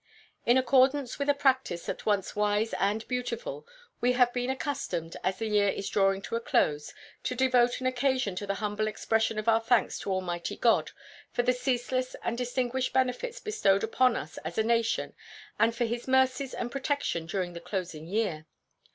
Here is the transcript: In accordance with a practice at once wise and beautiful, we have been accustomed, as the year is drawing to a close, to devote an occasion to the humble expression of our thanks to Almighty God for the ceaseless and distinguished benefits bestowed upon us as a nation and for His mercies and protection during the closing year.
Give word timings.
In 0.47 0.57
accordance 0.57 1.19
with 1.19 1.29
a 1.29 1.35
practice 1.35 1.87
at 1.87 2.07
once 2.07 2.35
wise 2.35 2.73
and 2.79 3.07
beautiful, 3.07 3.67
we 3.99 4.13
have 4.13 4.33
been 4.33 4.49
accustomed, 4.49 5.15
as 5.23 5.37
the 5.37 5.45
year 5.45 5.67
is 5.67 5.89
drawing 5.89 6.23
to 6.23 6.35
a 6.35 6.39
close, 6.39 6.91
to 7.21 7.35
devote 7.35 7.79
an 7.79 7.85
occasion 7.85 8.35
to 8.37 8.47
the 8.47 8.55
humble 8.55 8.87
expression 8.87 9.37
of 9.37 9.47
our 9.47 9.61
thanks 9.61 9.99
to 9.99 10.11
Almighty 10.11 10.57
God 10.57 10.89
for 11.31 11.43
the 11.43 11.53
ceaseless 11.53 12.15
and 12.23 12.35
distinguished 12.35 12.93
benefits 12.93 13.39
bestowed 13.39 13.83
upon 13.83 14.15
us 14.15 14.39
as 14.39 14.57
a 14.57 14.63
nation 14.63 15.13
and 15.59 15.75
for 15.75 15.85
His 15.85 16.07
mercies 16.07 16.55
and 16.55 16.71
protection 16.71 17.27
during 17.27 17.53
the 17.53 17.59
closing 17.61 18.07
year. 18.07 18.47